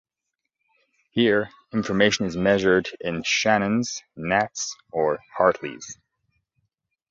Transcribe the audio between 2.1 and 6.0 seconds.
is measured in shannons, nats, or hartleys.